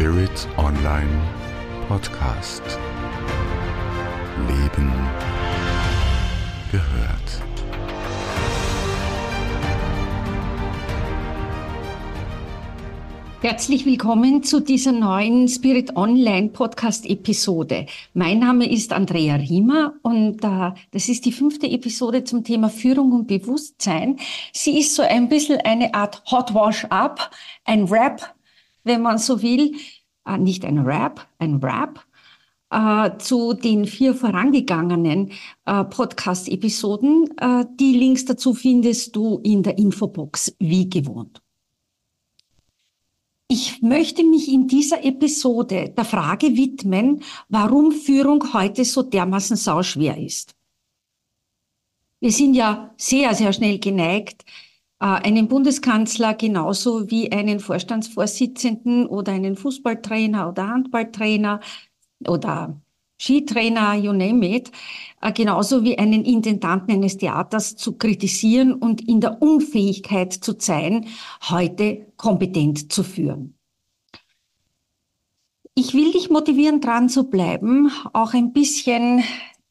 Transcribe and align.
Spirit 0.00 0.48
Online 0.56 1.10
Podcast. 1.86 2.62
Leben 4.48 4.90
gehört. 6.72 7.42
Herzlich 13.42 13.84
willkommen 13.84 14.42
zu 14.42 14.60
dieser 14.60 14.92
neuen 14.92 15.46
Spirit 15.48 15.94
Online 15.94 16.48
Podcast 16.48 17.04
Episode. 17.04 17.84
Mein 18.14 18.38
Name 18.38 18.72
ist 18.72 18.94
Andrea 18.94 19.34
Riemer 19.34 19.96
und 20.00 20.42
äh, 20.42 20.70
das 20.92 21.10
ist 21.10 21.26
die 21.26 21.32
fünfte 21.32 21.66
Episode 21.66 22.24
zum 22.24 22.42
Thema 22.42 22.70
Führung 22.70 23.12
und 23.12 23.26
Bewusstsein. 23.26 24.16
Sie 24.54 24.78
ist 24.78 24.94
so 24.94 25.02
ein 25.02 25.28
bisschen 25.28 25.60
eine 25.60 25.92
Art 25.92 26.22
Hot 26.30 26.54
Wash 26.54 26.86
Up, 26.86 27.30
ein 27.66 27.84
Rap, 27.84 28.34
wenn 28.84 29.02
man 29.02 29.18
so 29.18 29.42
will. 29.42 29.74
Äh, 30.26 30.38
nicht 30.38 30.64
ein 30.64 30.78
Rap, 30.78 31.26
ein 31.38 31.56
Rap. 31.56 32.04
Äh, 32.72 33.18
zu 33.18 33.52
den 33.52 33.84
vier 33.84 34.14
vorangegangenen 34.14 35.32
äh, 35.66 35.82
Podcast-Episoden. 35.82 37.36
Äh, 37.36 37.64
die 37.80 37.94
Links 37.94 38.26
dazu 38.26 38.54
findest 38.54 39.16
du 39.16 39.40
in 39.42 39.64
der 39.64 39.76
Infobox, 39.76 40.54
wie 40.60 40.88
gewohnt. 40.88 41.42
Ich 43.48 43.82
möchte 43.82 44.22
mich 44.22 44.46
in 44.46 44.68
dieser 44.68 45.04
Episode 45.04 45.88
der 45.88 46.04
Frage 46.04 46.54
widmen, 46.54 47.24
warum 47.48 47.90
Führung 47.90 48.52
heute 48.52 48.84
so 48.84 49.02
dermaßen 49.02 49.56
sauschwer 49.56 50.16
ist. 50.16 50.54
Wir 52.20 52.30
sind 52.30 52.54
ja 52.54 52.94
sehr, 52.96 53.34
sehr 53.34 53.52
schnell 53.52 53.80
geneigt, 53.80 54.44
einen 55.06 55.48
Bundeskanzler 55.48 56.34
genauso 56.34 57.10
wie 57.10 57.32
einen 57.32 57.60
Vorstandsvorsitzenden 57.60 59.06
oder 59.06 59.32
einen 59.32 59.56
Fußballtrainer 59.56 60.48
oder 60.48 60.68
Handballtrainer 60.68 61.60
oder 62.26 62.80
Skitrainer, 63.20 63.96
you 63.96 64.12
name 64.12 64.46
it, 64.46 64.72
äh, 65.20 65.30
genauso 65.32 65.84
wie 65.84 65.98
einen 65.98 66.24
Intendanten 66.24 66.94
eines 66.94 67.18
Theaters 67.18 67.76
zu 67.76 67.98
kritisieren 67.98 68.72
und 68.72 69.06
in 69.06 69.20
der 69.20 69.42
Unfähigkeit 69.42 70.32
zu 70.32 70.54
sein, 70.58 71.06
heute 71.50 72.06
kompetent 72.16 72.90
zu 72.90 73.02
führen. 73.02 73.54
Ich 75.74 75.92
will 75.92 76.12
dich 76.12 76.30
motivieren, 76.30 76.80
dran 76.80 77.10
zu 77.10 77.24
bleiben, 77.24 77.90
auch 78.14 78.32
ein 78.32 78.52
bisschen 78.52 79.22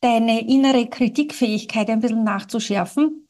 deine 0.01 0.47
innere 0.47 0.87
Kritikfähigkeit 0.87 1.89
ein 1.89 2.01
bisschen 2.01 2.23
nachzuschärfen. 2.23 3.27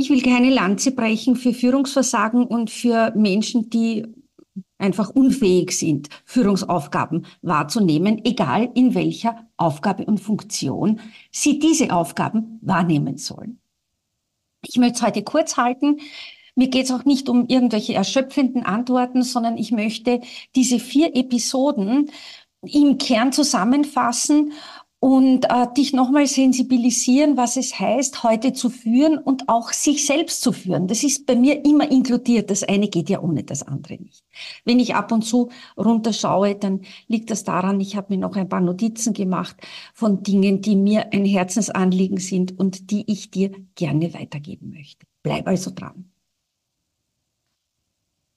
Ich 0.00 0.10
will 0.10 0.22
keine 0.22 0.50
Lanze 0.50 0.92
brechen 0.92 1.34
für 1.34 1.52
Führungsversagen 1.52 2.46
und 2.46 2.70
für 2.70 3.12
Menschen, 3.16 3.68
die 3.68 4.06
einfach 4.78 5.10
unfähig 5.10 5.72
sind, 5.72 6.08
Führungsaufgaben 6.24 7.26
wahrzunehmen, 7.42 8.24
egal 8.24 8.70
in 8.74 8.94
welcher 8.94 9.48
Aufgabe 9.56 10.04
und 10.04 10.20
Funktion 10.20 11.00
sie 11.32 11.58
diese 11.58 11.92
Aufgaben 11.92 12.60
wahrnehmen 12.62 13.18
sollen. 13.18 13.58
Ich 14.64 14.76
möchte 14.76 14.98
es 14.98 15.02
heute 15.02 15.24
kurz 15.24 15.56
halten. 15.56 15.98
Mir 16.54 16.68
geht 16.68 16.84
es 16.84 16.92
auch 16.92 17.04
nicht 17.04 17.28
um 17.28 17.48
irgendwelche 17.48 17.94
erschöpfenden 17.94 18.64
Antworten, 18.64 19.24
sondern 19.24 19.58
ich 19.58 19.72
möchte 19.72 20.20
diese 20.54 20.78
vier 20.78 21.16
Episoden 21.16 22.08
im 22.62 22.98
Kern 22.98 23.32
zusammenfassen 23.32 24.52
und 25.00 25.44
äh, 25.44 25.66
dich 25.76 25.92
nochmal 25.92 26.26
sensibilisieren, 26.26 27.36
was 27.36 27.56
es 27.56 27.78
heißt, 27.78 28.24
heute 28.24 28.52
zu 28.52 28.68
führen 28.68 29.16
und 29.16 29.48
auch 29.48 29.72
sich 29.72 30.04
selbst 30.04 30.42
zu 30.42 30.52
führen. 30.52 30.88
Das 30.88 31.04
ist 31.04 31.24
bei 31.24 31.36
mir 31.36 31.64
immer 31.64 31.88
inkludiert. 31.88 32.50
Das 32.50 32.64
eine 32.64 32.88
geht 32.88 33.08
ja 33.08 33.20
ohne 33.20 33.44
das 33.44 33.62
andere 33.62 33.94
nicht. 33.94 34.24
Wenn 34.64 34.80
ich 34.80 34.96
ab 34.96 35.12
und 35.12 35.22
zu 35.22 35.50
runterschaue, 35.76 36.56
dann 36.56 36.80
liegt 37.06 37.30
das 37.30 37.44
daran, 37.44 37.80
ich 37.80 37.96
habe 37.96 38.14
mir 38.14 38.18
noch 38.18 38.34
ein 38.34 38.48
paar 38.48 38.60
Notizen 38.60 39.12
gemacht 39.12 39.56
von 39.94 40.24
Dingen, 40.24 40.62
die 40.62 40.74
mir 40.74 41.12
ein 41.12 41.24
Herzensanliegen 41.24 42.18
sind 42.18 42.58
und 42.58 42.90
die 42.90 43.04
ich 43.10 43.30
dir 43.30 43.52
gerne 43.76 44.12
weitergeben 44.14 44.70
möchte. 44.70 45.06
Bleib 45.22 45.46
also 45.46 45.70
dran. 45.72 46.10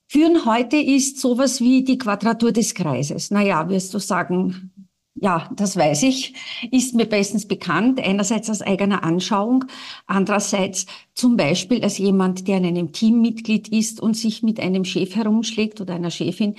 Führen 0.06 0.44
heute 0.44 0.76
ist 0.76 1.18
sowas 1.18 1.60
wie 1.60 1.82
die 1.82 1.98
Quadratur 1.98 2.52
des 2.52 2.74
Kreises. 2.74 3.30
Naja, 3.30 3.68
wirst 3.68 3.94
du 3.94 3.98
sagen, 3.98 4.70
ja, 5.14 5.50
das 5.54 5.76
weiß 5.76 6.04
ich, 6.04 6.34
ist 6.70 6.94
mir 6.94 7.06
bestens 7.06 7.46
bekannt. 7.46 8.00
Einerseits 8.00 8.48
aus 8.48 8.62
eigener 8.62 9.04
Anschauung, 9.04 9.66
andererseits 10.06 10.86
zum 11.14 11.36
Beispiel 11.36 11.82
als 11.82 11.98
jemand, 11.98 12.48
der 12.48 12.58
in 12.58 12.66
einem 12.66 12.92
Team 12.92 13.20
Mitglied 13.20 13.68
ist 13.68 14.00
und 14.00 14.16
sich 14.16 14.42
mit 14.42 14.58
einem 14.58 14.84
Chef 14.84 15.14
herumschlägt 15.14 15.80
oder 15.80 15.94
einer 15.94 16.10
Chefin, 16.10 16.56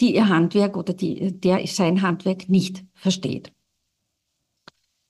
die 0.00 0.14
ihr 0.14 0.28
Handwerk 0.28 0.76
oder 0.76 0.92
die, 0.92 1.32
der 1.40 1.66
sein 1.66 2.02
Handwerk 2.02 2.48
nicht 2.48 2.84
versteht. 2.94 3.52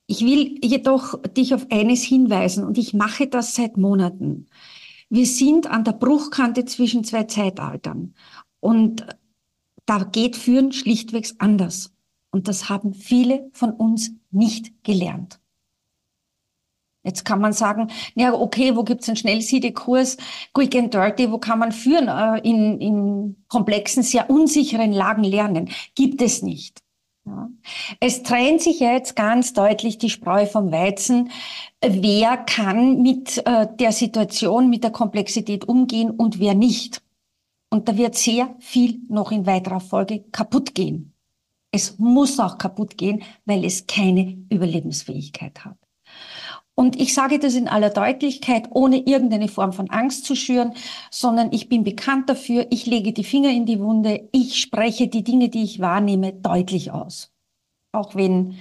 Ich 0.06 0.20
will 0.20 0.58
jedoch 0.62 1.20
dich 1.22 1.54
auf 1.54 1.66
eines 1.70 2.02
hinweisen 2.02 2.64
und 2.64 2.78
ich 2.78 2.94
mache 2.94 3.26
das 3.26 3.54
seit 3.54 3.76
Monaten. 3.76 4.46
Wir 5.08 5.26
sind 5.26 5.66
an 5.66 5.84
der 5.84 5.92
Bruchkante 5.92 6.64
zwischen 6.64 7.04
zwei 7.04 7.24
Zeitaltern 7.24 8.14
und 8.60 9.06
da 9.86 10.04
geht 10.04 10.36
Führen 10.36 10.72
schlichtweg 10.72 11.26
anders. 11.38 11.93
Und 12.34 12.48
das 12.48 12.68
haben 12.68 12.94
viele 12.94 13.48
von 13.52 13.70
uns 13.70 14.10
nicht 14.32 14.82
gelernt. 14.82 15.38
Jetzt 17.04 17.24
kann 17.24 17.40
man 17.40 17.52
sagen, 17.52 17.92
ja, 18.16 18.34
okay, 18.34 18.74
wo 18.74 18.82
gibt's 18.82 19.08
einen 19.08 19.16
Schnellsiedekurs, 19.16 20.16
Quick 20.52 20.74
and 20.74 20.92
Dirty, 20.92 21.30
wo 21.30 21.38
kann 21.38 21.60
man 21.60 21.70
führen, 21.70 22.08
äh, 22.08 22.40
in, 22.40 22.80
in 22.80 23.44
komplexen, 23.46 24.02
sehr 24.02 24.28
unsicheren 24.30 24.90
Lagen 24.90 25.22
lernen? 25.22 25.70
Gibt 25.94 26.20
es 26.22 26.42
nicht. 26.42 26.82
Ja. 27.24 27.50
Es 28.00 28.24
trennt 28.24 28.62
sich 28.62 28.80
ja 28.80 28.94
jetzt 28.94 29.14
ganz 29.14 29.52
deutlich 29.52 29.98
die 29.98 30.10
Spreu 30.10 30.44
vom 30.46 30.72
Weizen. 30.72 31.30
Wer 31.80 32.36
kann 32.36 33.00
mit 33.00 33.46
äh, 33.46 33.68
der 33.78 33.92
Situation, 33.92 34.70
mit 34.70 34.82
der 34.82 34.90
Komplexität 34.90 35.68
umgehen 35.68 36.10
und 36.10 36.40
wer 36.40 36.54
nicht? 36.54 37.00
Und 37.70 37.88
da 37.88 37.96
wird 37.96 38.16
sehr 38.16 38.56
viel 38.58 39.02
noch 39.08 39.30
in 39.30 39.46
weiterer 39.46 39.78
Folge 39.78 40.24
kaputt 40.32 40.74
gehen. 40.74 41.13
Es 41.74 41.98
muss 41.98 42.38
auch 42.38 42.56
kaputt 42.56 42.96
gehen, 42.96 43.24
weil 43.46 43.64
es 43.64 43.88
keine 43.88 44.38
Überlebensfähigkeit 44.48 45.64
hat. 45.64 45.76
Und 46.76 47.00
ich 47.00 47.14
sage 47.14 47.40
das 47.40 47.56
in 47.56 47.66
aller 47.66 47.90
Deutlichkeit, 47.90 48.68
ohne 48.70 48.98
irgendeine 48.98 49.48
Form 49.48 49.72
von 49.72 49.90
Angst 49.90 50.24
zu 50.24 50.36
schüren, 50.36 50.74
sondern 51.10 51.52
ich 51.52 51.68
bin 51.68 51.82
bekannt 51.82 52.28
dafür, 52.28 52.68
ich 52.70 52.86
lege 52.86 53.12
die 53.12 53.24
Finger 53.24 53.50
in 53.50 53.66
die 53.66 53.80
Wunde, 53.80 54.28
ich 54.30 54.60
spreche 54.60 55.08
die 55.08 55.24
Dinge, 55.24 55.48
die 55.48 55.64
ich 55.64 55.80
wahrnehme, 55.80 56.32
deutlich 56.32 56.92
aus. 56.92 57.32
Auch 57.90 58.14
wenn 58.14 58.54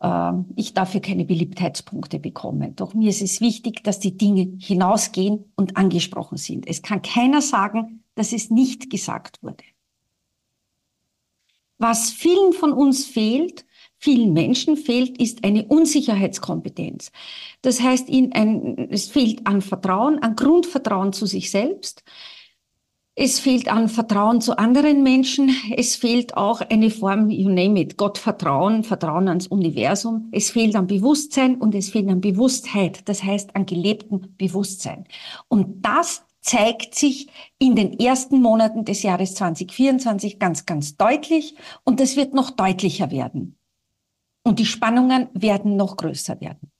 äh, 0.00 0.32
ich 0.54 0.72
dafür 0.72 1.00
keine 1.00 1.26
Beliebtheitspunkte 1.26 2.18
bekomme. 2.18 2.72
Doch 2.72 2.94
mir 2.94 3.10
ist 3.10 3.20
es 3.20 3.42
wichtig, 3.42 3.84
dass 3.84 4.00
die 4.00 4.16
Dinge 4.16 4.56
hinausgehen 4.58 5.52
und 5.56 5.76
angesprochen 5.76 6.38
sind. 6.38 6.66
Es 6.66 6.80
kann 6.80 7.02
keiner 7.02 7.42
sagen, 7.42 8.02
dass 8.14 8.32
es 8.32 8.48
nicht 8.48 8.88
gesagt 8.88 9.42
wurde. 9.42 9.64
Was 11.78 12.10
vielen 12.10 12.52
von 12.52 12.72
uns 12.72 13.04
fehlt, 13.04 13.66
vielen 13.98 14.32
Menschen 14.32 14.76
fehlt, 14.76 15.20
ist 15.20 15.44
eine 15.44 15.66
Unsicherheitskompetenz. 15.66 17.10
Das 17.62 17.80
heißt, 17.80 18.08
ein, 18.10 18.88
es 18.90 19.08
fehlt 19.08 19.46
an 19.46 19.60
Vertrauen, 19.62 20.18
an 20.20 20.36
Grundvertrauen 20.36 21.12
zu 21.12 21.26
sich 21.26 21.50
selbst. 21.50 22.02
Es 23.18 23.40
fehlt 23.40 23.68
an 23.68 23.88
Vertrauen 23.88 24.42
zu 24.42 24.58
anderen 24.58 25.02
Menschen. 25.02 25.50
Es 25.74 25.96
fehlt 25.96 26.36
auch 26.36 26.60
eine 26.60 26.90
Form, 26.90 27.30
you 27.30 27.48
name 27.48 27.80
it, 27.80 27.96
Gottvertrauen, 27.96 28.84
Vertrauen 28.84 29.28
ans 29.28 29.46
Universum. 29.46 30.28
Es 30.32 30.50
fehlt 30.50 30.76
an 30.76 30.86
Bewusstsein 30.86 31.56
und 31.56 31.74
es 31.74 31.88
fehlt 31.88 32.10
an 32.10 32.20
Bewusstheit. 32.20 33.08
Das 33.08 33.22
heißt, 33.22 33.56
an 33.56 33.64
gelebtem 33.64 34.34
Bewusstsein. 34.36 35.06
Und 35.48 35.80
das 35.80 36.25
zeigt 36.46 36.94
sich 36.94 37.28
in 37.58 37.74
den 37.74 37.98
ersten 37.98 38.40
Monaten 38.40 38.84
des 38.84 39.02
Jahres 39.02 39.34
2024 39.34 40.38
ganz, 40.38 40.64
ganz 40.64 40.96
deutlich 40.96 41.56
und 41.84 41.98
das 42.00 42.16
wird 42.16 42.34
noch 42.34 42.52
deutlicher 42.52 43.10
werden. 43.10 43.58
Und 44.44 44.60
die 44.60 44.66
Spannungen 44.66 45.28
werden 45.34 45.76
noch 45.76 45.96
größer 45.96 46.40
werden. 46.40 46.70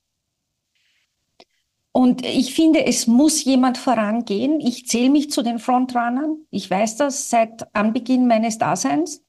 Und 1.90 2.24
ich 2.24 2.54
finde, 2.54 2.86
es 2.86 3.08
muss 3.08 3.42
jemand 3.42 3.76
vorangehen. 3.76 4.60
Ich 4.60 4.86
zähle 4.86 5.10
mich 5.10 5.30
zu 5.30 5.42
den 5.42 5.58
Frontrunnern. 5.58 6.46
Ich 6.50 6.70
weiß 6.70 6.98
das 6.98 7.28
seit 7.28 7.74
Anbeginn 7.74 8.28
meines 8.28 8.58
Daseins. 8.58 9.24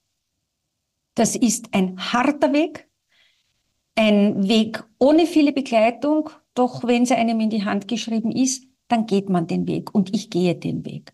Das 1.16 1.36
ist 1.36 1.74
ein 1.74 1.98
harter 2.14 2.54
Weg, 2.54 2.88
ein 3.96 4.48
Weg 4.48 4.84
ohne 5.00 5.26
viele 5.26 5.52
Begleitung, 5.52 6.30
doch 6.54 6.84
wenn 6.84 7.08
sie 7.08 7.16
einem 7.16 7.40
in 7.40 7.50
die 7.50 7.66
Hand 7.66 7.88
geschrieben 7.88 8.32
ist, 8.32 8.67
dann 8.88 9.06
geht 9.06 9.30
man 9.30 9.48
den 9.48 9.68
Weg 9.68 9.94
und 9.94 10.14
ich 10.16 10.30
gehe 10.30 10.56
den 10.56 10.86
Weg. 10.86 11.14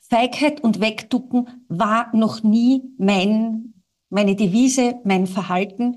Feigheit 0.00 0.62
und 0.62 0.80
Wegducken 0.80 1.64
war 1.68 2.14
noch 2.14 2.42
nie 2.42 2.82
mein, 2.98 3.74
meine 4.08 4.36
Devise, 4.36 5.00
mein 5.04 5.26
Verhalten. 5.26 5.96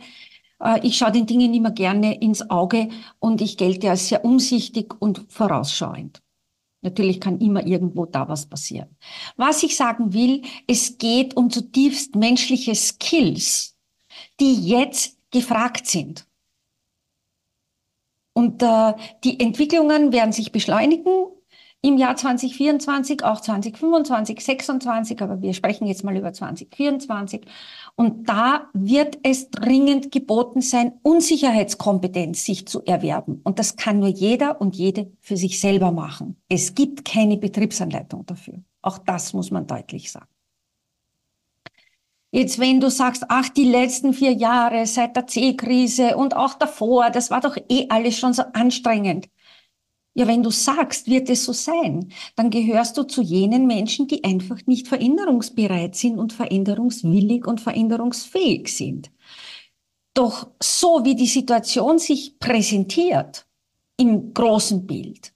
Äh, 0.61 0.85
ich 0.85 0.97
schaue 0.97 1.11
den 1.11 1.25
Dingen 1.25 1.53
immer 1.53 1.71
gerne 1.71 2.19
ins 2.19 2.49
Auge 2.49 2.89
und 3.19 3.41
ich 3.41 3.57
gelte 3.57 3.89
als 3.89 4.09
sehr 4.09 4.25
umsichtig 4.25 4.93
und 4.99 5.25
vorausschauend. 5.29 6.21
Natürlich 6.81 7.19
kann 7.19 7.39
immer 7.39 7.65
irgendwo 7.65 8.05
da 8.05 8.29
was 8.29 8.45
passieren. 8.45 8.95
Was 9.35 9.63
ich 9.63 9.75
sagen 9.75 10.13
will, 10.13 10.43
es 10.65 10.97
geht 10.97 11.35
um 11.35 11.49
zutiefst 11.49 12.15
menschliche 12.15 12.73
Skills, 12.73 13.77
die 14.39 14.53
jetzt 14.53 15.17
gefragt 15.31 15.87
sind. 15.87 16.25
Und 18.39 18.63
äh, 18.63 18.93
die 19.25 19.37
Entwicklungen 19.41 20.13
werden 20.13 20.31
sich 20.31 20.53
beschleunigen 20.53 21.25
im 21.81 21.97
Jahr 21.97 22.15
2024, 22.15 23.25
auch 23.25 23.41
2025, 23.41 24.39
2026, 24.39 25.21
aber 25.21 25.41
wir 25.41 25.53
sprechen 25.53 25.85
jetzt 25.87 26.05
mal 26.05 26.15
über 26.15 26.31
2024. 26.31 27.41
Und 27.97 28.29
da 28.29 28.69
wird 28.71 29.17
es 29.23 29.49
dringend 29.49 30.13
geboten 30.13 30.61
sein, 30.61 30.93
Unsicherheitskompetenz 31.01 32.45
sich 32.45 32.65
zu 32.65 32.81
erwerben. 32.85 33.41
Und 33.43 33.59
das 33.59 33.75
kann 33.75 33.99
nur 33.99 34.07
jeder 34.07 34.61
und 34.61 34.73
jede 34.77 35.11
für 35.19 35.35
sich 35.35 35.59
selber 35.59 35.91
machen. 35.91 36.37
Es 36.47 36.75
gibt 36.75 37.03
keine 37.03 37.35
Betriebsanleitung 37.35 38.25
dafür. 38.25 38.63
Auch 38.81 38.99
das 38.99 39.33
muss 39.33 39.51
man 39.51 39.67
deutlich 39.67 40.13
sagen. 40.13 40.38
Jetzt, 42.31 42.59
wenn 42.59 42.79
du 42.79 42.91
sagst, 42.91 43.25
ach, 43.29 43.49
die 43.49 43.65
letzten 43.65 44.13
vier 44.13 44.33
Jahre 44.33 44.85
seit 44.85 45.15
der 45.15 45.25
C-Krise 45.25 46.15
und 46.15 46.35
auch 46.35 46.53
davor, 46.53 47.09
das 47.09 47.31
war 47.31 47.41
doch 47.41 47.57
eh 47.69 47.87
alles 47.89 48.17
schon 48.17 48.33
so 48.33 48.43
anstrengend. 48.53 49.29
Ja, 50.13 50.27
wenn 50.27 50.43
du 50.43 50.51
sagst, 50.51 51.07
wird 51.07 51.29
es 51.29 51.45
so 51.45 51.53
sein, 51.53 52.11
dann 52.35 52.49
gehörst 52.49 52.97
du 52.97 53.03
zu 53.03 53.21
jenen 53.21 53.65
Menschen, 53.67 54.07
die 54.07 54.23
einfach 54.23 54.59
nicht 54.65 54.87
veränderungsbereit 54.87 55.95
sind 55.95 56.19
und 56.19 56.33
veränderungswillig 56.33 57.47
und 57.47 57.61
veränderungsfähig 57.61 58.75
sind. 58.75 59.11
Doch 60.13 60.51
so 60.61 61.05
wie 61.05 61.15
die 61.15 61.27
Situation 61.27 61.97
sich 61.99 62.37
präsentiert 62.39 63.47
im 63.97 64.33
großen 64.33 64.85
Bild, 64.85 65.33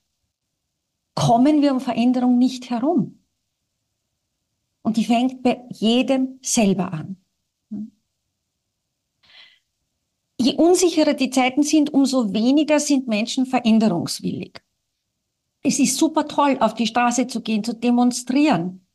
kommen 1.14 1.62
wir 1.62 1.72
um 1.72 1.80
Veränderung 1.80 2.38
nicht 2.38 2.70
herum. 2.70 3.23
Und 4.84 4.98
die 4.98 5.04
fängt 5.06 5.42
bei 5.42 5.62
jedem 5.70 6.38
selber 6.42 6.92
an. 6.92 7.16
Je 10.38 10.56
unsicherer 10.56 11.14
die 11.14 11.30
Zeiten 11.30 11.62
sind, 11.62 11.94
umso 11.94 12.34
weniger 12.34 12.78
sind 12.78 13.08
Menschen 13.08 13.46
veränderungswillig. 13.46 14.62
Es 15.62 15.78
ist 15.78 15.96
super 15.96 16.28
toll, 16.28 16.58
auf 16.60 16.74
die 16.74 16.86
Straße 16.86 17.26
zu 17.26 17.40
gehen, 17.40 17.64
zu 17.64 17.72
demonstrieren. 17.74 18.86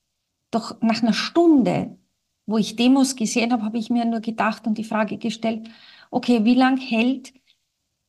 Doch 0.51 0.79
nach 0.81 1.01
einer 1.01 1.13
Stunde, 1.13 1.97
wo 2.45 2.59
ich 2.59 2.75
Demos 2.75 3.15
gesehen 3.15 3.51
habe, 3.51 3.63
habe 3.63 3.79
ich 3.79 3.89
mir 3.89 4.05
nur 4.05 4.19
gedacht 4.19 4.67
und 4.67 4.77
die 4.77 4.83
Frage 4.83 5.17
gestellt, 5.17 5.69
okay, 6.11 6.45
wie 6.45 6.55
lang 6.55 6.77
hält 6.77 7.33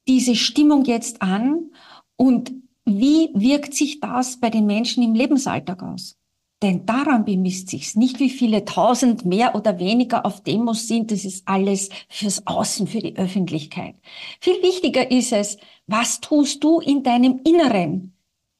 diese 0.06 0.36
Stimmung 0.36 0.84
jetzt 0.84 1.22
an 1.22 1.70
und 2.16 2.52
wie 2.84 3.30
wirkt 3.32 3.72
sich 3.72 4.00
das 4.00 4.38
bei 4.38 4.50
den 4.50 4.66
Menschen 4.66 5.02
im 5.02 5.14
Lebensalltag 5.14 5.82
aus? 5.82 6.19
Denn 6.62 6.84
daran 6.84 7.24
bemisst 7.24 7.70
sich's. 7.70 7.96
Nicht 7.96 8.20
wie 8.20 8.28
viele 8.28 8.66
tausend 8.66 9.24
mehr 9.24 9.54
oder 9.54 9.78
weniger 9.78 10.26
auf 10.26 10.42
Demos 10.42 10.88
sind. 10.88 11.10
Das 11.10 11.24
ist 11.24 11.48
alles 11.48 11.88
fürs 12.08 12.46
Außen, 12.46 12.86
für 12.86 12.98
die 12.98 13.16
Öffentlichkeit. 13.16 13.96
Viel 14.40 14.62
wichtiger 14.62 15.10
ist 15.10 15.32
es, 15.32 15.56
was 15.86 16.20
tust 16.20 16.62
du 16.62 16.80
in 16.80 17.02
deinem 17.02 17.40
Inneren 17.44 18.14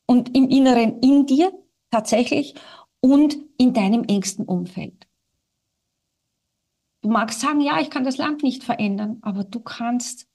und 0.07 0.35
im 0.35 0.49
Inneren 0.49 1.01
in 1.01 1.27
dir 1.27 1.53
tatsächlich 1.91 2.55
und 3.01 3.37
in 3.59 3.75
deinem 3.75 4.05
engsten 4.05 4.47
Umfeld. 4.47 5.07
Du 7.03 7.11
magst 7.11 7.41
sagen, 7.41 7.61
ja, 7.61 7.81
ich 7.81 7.91
kann 7.91 8.05
das 8.05 8.19
Land 8.19 8.43
nicht 8.43 8.65
verändern, 8.65 9.19
aber 9.23 9.45
du 9.45 9.61
kannst 9.61 10.27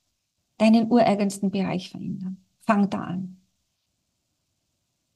deinen 0.57 0.91
ureigensten 0.91 1.51
Bereich 1.51 1.89
verändern. 1.89 2.45
Fang 2.59 2.89
da 2.89 3.01
an. 3.01 3.41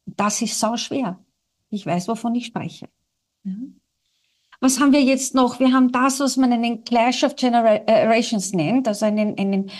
Das 0.06 0.42
ist 0.42 0.60
sau 0.60 0.78
schwer. 0.78 1.24
Ich 1.70 1.86
weiß, 1.86 2.08
wovon 2.08 2.36
ich 2.36 2.48
spreche. 2.48 2.90
Ja. 3.44 3.54
Was 4.62 4.80
haben 4.80 4.92
wir 4.92 5.02
jetzt 5.02 5.36
noch? 5.36 5.60
Wir 5.60 5.72
haben 5.72 5.92
das, 5.92 6.20
was 6.20 6.36
man 6.36 6.52
einen 6.52 6.84
Clash 6.84 7.24
of 7.24 7.36
Generations 7.36 8.52
nennt, 8.52 8.88
also 8.90 9.06
einen, 9.06 9.38
einen 9.38 9.72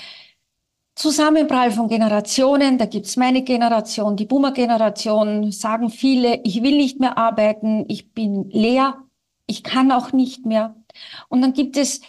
Zusammenprall 0.96 1.72
von 1.72 1.90
Generationen. 1.90 2.78
Da 2.78 2.86
gibt's 2.86 3.18
meine 3.18 3.44
Generation, 3.44 4.16
die 4.16 4.26
Boomer-Generation, 4.26 5.52
sagen 5.52 5.90
viele, 5.90 6.42
ich 6.44 6.64
will 6.64 6.78
nicht 6.78 7.00
mehr 7.00 7.18
arbeiten, 7.18 7.86
ich 7.90 8.14
bin 8.14 8.50
leer, 8.52 9.04
ich 9.48 9.64
kann 9.64 9.92
auch 9.92 10.14
nicht 10.14 10.46
mehr. 10.46 10.76
Und 11.28 11.42
dann 11.42 11.52
gibt 11.52 11.76
es 11.76 12.00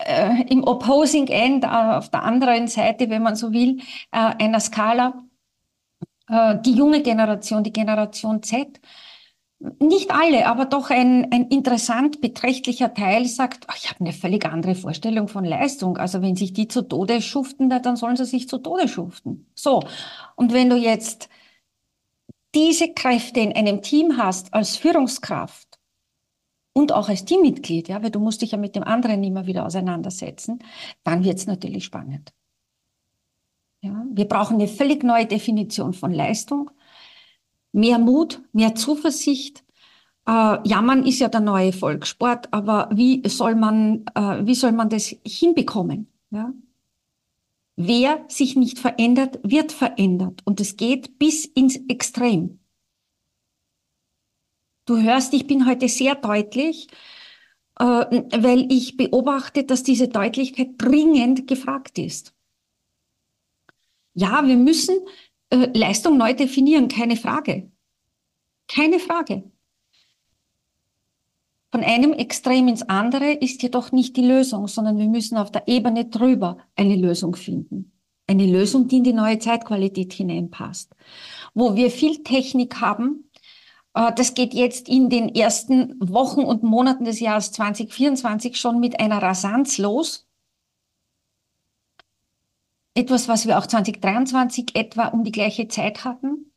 äh, 0.00 0.42
im 0.48 0.64
Opposing 0.64 1.28
End, 1.28 1.64
äh, 1.64 1.68
auf 1.68 2.10
der 2.10 2.24
anderen 2.24 2.66
Seite, 2.66 3.08
wenn 3.08 3.22
man 3.22 3.36
so 3.36 3.52
will, 3.52 3.80
äh, 4.10 4.34
einer 4.38 4.60
Skala, 4.60 5.24
äh, 6.28 6.56
die 6.60 6.72
junge 6.72 7.02
Generation, 7.02 7.62
die 7.62 7.72
Generation 7.72 8.42
Z, 8.42 8.80
nicht 9.58 10.10
alle, 10.10 10.46
aber 10.46 10.66
doch 10.66 10.90
ein, 10.90 11.32
ein 11.32 11.48
interessant 11.48 12.20
beträchtlicher 12.20 12.92
Teil 12.92 13.24
sagt, 13.26 13.64
ach, 13.68 13.76
ich 13.76 13.88
habe 13.88 14.00
eine 14.00 14.12
völlig 14.12 14.44
andere 14.44 14.74
Vorstellung 14.74 15.28
von 15.28 15.44
Leistung. 15.44 15.96
Also 15.96 16.20
wenn 16.20 16.36
sich 16.36 16.52
die 16.52 16.68
zu 16.68 16.82
Tode 16.82 17.22
schuften, 17.22 17.70
dann 17.70 17.96
sollen 17.96 18.16
sie 18.16 18.26
sich 18.26 18.48
zu 18.48 18.58
Tode 18.58 18.86
schuften. 18.86 19.46
So. 19.54 19.82
Und 20.34 20.52
wenn 20.52 20.68
du 20.68 20.76
jetzt 20.76 21.30
diese 22.54 22.92
Kräfte 22.92 23.40
in 23.40 23.54
einem 23.54 23.82
Team 23.82 24.18
hast 24.18 24.52
als 24.52 24.76
Führungskraft 24.76 25.78
und 26.74 26.92
auch 26.92 27.08
als 27.08 27.24
Teammitglied, 27.24 27.88
ja, 27.88 28.02
weil 28.02 28.10
du 28.10 28.20
musst 28.20 28.42
dich 28.42 28.52
ja 28.52 28.58
mit 28.58 28.76
dem 28.76 28.84
anderen 28.84 29.24
immer 29.24 29.46
wieder 29.46 29.64
auseinandersetzen, 29.64 30.58
dann 31.02 31.24
wird 31.24 31.38
es 31.38 31.46
natürlich 31.46 31.84
spannend. 31.84 32.32
Ja, 33.80 34.04
wir 34.10 34.26
brauchen 34.26 34.56
eine 34.56 34.68
völlig 34.68 35.02
neue 35.02 35.26
Definition 35.26 35.94
von 35.94 36.12
Leistung 36.12 36.70
mehr 37.76 37.98
Mut, 37.98 38.42
mehr 38.52 38.74
Zuversicht. 38.74 39.62
Äh, 40.26 40.58
Jammern 40.66 41.06
ist 41.06 41.20
ja 41.20 41.28
der 41.28 41.40
neue 41.40 41.72
Volkssport, 41.72 42.52
aber 42.52 42.88
wie 42.92 43.22
soll 43.28 43.54
man, 43.54 44.04
äh, 44.14 44.44
wie 44.44 44.54
soll 44.54 44.72
man 44.72 44.88
das 44.88 45.14
hinbekommen? 45.24 46.08
Ja? 46.30 46.52
Wer 47.76 48.24
sich 48.28 48.56
nicht 48.56 48.78
verändert, 48.78 49.38
wird 49.42 49.70
verändert. 49.70 50.40
Und 50.44 50.60
es 50.60 50.76
geht 50.76 51.18
bis 51.18 51.44
ins 51.44 51.76
Extrem. 51.88 52.58
Du 54.86 54.96
hörst, 55.00 55.34
ich 55.34 55.46
bin 55.46 55.66
heute 55.66 55.88
sehr 55.88 56.14
deutlich, 56.14 56.88
äh, 57.78 57.84
weil 57.84 58.72
ich 58.72 58.96
beobachte, 58.96 59.64
dass 59.64 59.82
diese 59.82 60.08
Deutlichkeit 60.08 60.70
dringend 60.78 61.46
gefragt 61.46 61.98
ist. 61.98 62.32
Ja, 64.14 64.46
wir 64.46 64.56
müssen 64.56 64.96
äh, 65.50 65.70
Leistung 65.74 66.16
neu 66.16 66.34
definieren, 66.34 66.88
keine 66.88 67.16
Frage. 67.16 67.70
Keine 68.68 68.98
Frage. 68.98 69.44
Von 71.70 71.82
einem 71.82 72.12
Extrem 72.12 72.68
ins 72.68 72.82
andere 72.82 73.32
ist 73.32 73.62
jedoch 73.62 73.92
nicht 73.92 74.16
die 74.16 74.26
Lösung, 74.26 74.66
sondern 74.66 74.98
wir 74.98 75.08
müssen 75.08 75.36
auf 75.36 75.50
der 75.50 75.68
Ebene 75.68 76.06
drüber 76.06 76.58
eine 76.74 76.96
Lösung 76.96 77.36
finden. 77.36 77.92
Eine 78.26 78.46
Lösung, 78.46 78.88
die 78.88 78.98
in 78.98 79.04
die 79.04 79.12
neue 79.12 79.38
Zeitqualität 79.38 80.12
hineinpasst. 80.12 80.94
Wo 81.54 81.76
wir 81.76 81.90
viel 81.90 82.22
Technik 82.22 82.80
haben, 82.80 83.30
äh, 83.94 84.12
das 84.14 84.34
geht 84.34 84.54
jetzt 84.54 84.88
in 84.88 85.10
den 85.10 85.34
ersten 85.34 85.96
Wochen 86.00 86.40
und 86.40 86.62
Monaten 86.62 87.04
des 87.04 87.20
Jahres 87.20 87.52
2024 87.52 88.56
schon 88.56 88.80
mit 88.80 88.98
einer 88.98 89.22
Rasanz 89.22 89.78
los 89.78 90.25
etwas, 92.96 93.28
was 93.28 93.46
wir 93.46 93.58
auch 93.58 93.66
2023 93.66 94.74
etwa 94.74 95.08
um 95.08 95.22
die 95.22 95.32
gleiche 95.32 95.68
Zeit 95.68 96.04
hatten, 96.04 96.52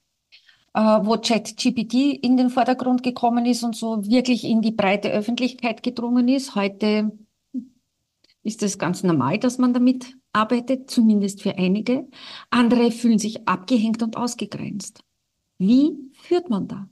äh, 0.74 0.79
wo 0.79 1.17
ChatGPT 1.17 1.93
in 2.24 2.38
den 2.38 2.50
Vordergrund 2.50 3.03
gekommen 3.03 3.46
ist 3.46 3.63
und 3.63 3.75
so 3.75 4.05
wirklich 4.05 4.46
in 4.46 4.62
die 4.62 4.72
breite 4.72 5.10
Öffentlichkeit 5.10 5.84
gedrungen 5.84 6.27
ist. 6.27 6.55
Heute 6.55 7.12
ist 8.43 8.63
es 8.63 8.79
ganz 8.79 9.03
normal, 9.03 9.38
dass 9.38 9.58
man 9.58 9.74
damit 9.74 10.15
arbeitet, 10.31 10.89
zumindest 10.89 11.41
für 11.41 11.58
einige. 11.58 12.08
Andere 12.50 12.91
fühlen 12.91 13.19
sich 13.19 13.48
abgehängt 13.48 14.01
und 14.01 14.15
ausgegrenzt. 14.15 15.01
Wie 15.58 15.98
führt 16.13 16.50
man 16.50 16.67
da? 16.67 16.89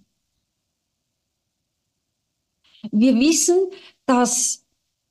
Wir 2.92 3.16
wissen, 3.16 3.56
dass 4.06 4.66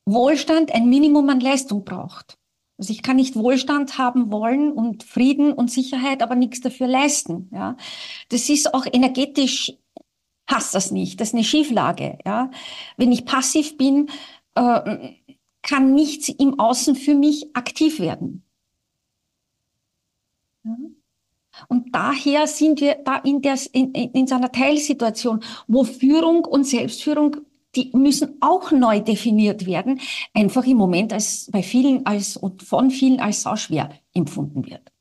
Wohlstand 0.04 0.72
ein 0.74 0.88
Minimum 0.88 1.28
an 1.30 1.40
Leistung 1.40 1.84
braucht. 1.84 2.38
Also 2.78 2.92
ich 2.92 3.02
kann 3.02 3.16
nicht 3.16 3.36
Wohlstand 3.36 3.96
haben 3.96 4.30
wollen 4.30 4.70
und 4.72 5.02
Frieden 5.02 5.52
und 5.52 5.70
Sicherheit, 5.70 6.22
aber 6.22 6.34
nichts 6.34 6.60
dafür 6.60 6.86
leisten. 6.86 7.48
Ja, 7.52 7.76
das 8.28 8.48
ist 8.48 8.74
auch 8.74 8.86
energetisch 8.90 9.72
passt 10.46 10.74
das 10.74 10.90
nicht. 10.90 11.20
Das 11.20 11.28
ist 11.28 11.34
eine 11.34 11.44
Schieflage. 11.44 12.18
Ja, 12.24 12.50
wenn 12.96 13.12
ich 13.12 13.24
passiv 13.24 13.76
bin, 13.76 14.08
äh, 14.54 15.14
kann 15.62 15.94
nichts 15.94 16.28
im 16.28 16.58
Außen 16.60 16.94
für 16.94 17.14
mich 17.14 17.54
aktiv 17.56 17.98
werden. 17.98 18.44
Ja? 20.64 20.76
Und 21.68 21.94
daher 21.94 22.46
sind 22.46 22.80
wir 22.80 22.96
da 22.96 23.16
in, 23.16 23.40
der, 23.40 23.58
in, 23.72 23.92
in 23.94 24.26
so 24.26 24.34
einer 24.34 24.52
Teilsituation, 24.52 25.42
wo 25.66 25.84
Führung 25.84 26.44
und 26.44 26.64
Selbstführung 26.64 27.38
die 27.76 27.90
müssen 27.92 28.36
auch 28.40 28.72
neu 28.72 29.00
definiert 29.00 29.66
werden, 29.66 30.00
einfach 30.34 30.64
im 30.64 30.76
Moment 30.76 31.12
als 31.12 31.48
bei 31.52 31.62
vielen 31.62 32.06
als 32.06 32.36
und 32.36 32.62
von 32.62 32.90
vielen 32.90 33.20
als 33.20 33.42
sau 33.42 33.56
schwer 33.56 33.90
empfunden 34.14 34.66
wird. 34.66 34.92